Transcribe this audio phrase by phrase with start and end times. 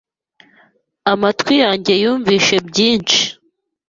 [1.11, 3.21] amatwi yanjye yumvise byinshi,